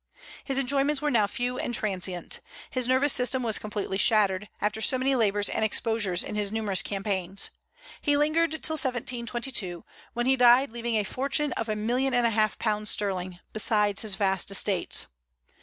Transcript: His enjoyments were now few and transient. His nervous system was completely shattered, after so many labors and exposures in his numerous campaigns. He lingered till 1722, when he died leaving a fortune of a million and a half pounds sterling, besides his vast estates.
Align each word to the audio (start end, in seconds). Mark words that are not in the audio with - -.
His 0.43 0.57
enjoyments 0.57 0.99
were 0.99 1.11
now 1.11 1.27
few 1.27 1.59
and 1.59 1.75
transient. 1.75 2.39
His 2.71 2.87
nervous 2.87 3.13
system 3.13 3.43
was 3.43 3.59
completely 3.59 3.99
shattered, 3.99 4.49
after 4.59 4.81
so 4.81 4.97
many 4.97 5.13
labors 5.13 5.47
and 5.47 5.63
exposures 5.63 6.23
in 6.23 6.33
his 6.33 6.51
numerous 6.51 6.81
campaigns. 6.81 7.51
He 8.01 8.17
lingered 8.17 8.49
till 8.63 8.73
1722, 8.77 9.85
when 10.13 10.25
he 10.25 10.35
died 10.35 10.71
leaving 10.71 10.95
a 10.95 11.03
fortune 11.03 11.51
of 11.53 11.69
a 11.69 11.75
million 11.75 12.15
and 12.15 12.25
a 12.25 12.31
half 12.31 12.57
pounds 12.57 12.89
sterling, 12.89 13.41
besides 13.53 14.01
his 14.01 14.15
vast 14.15 14.49
estates. 14.49 15.05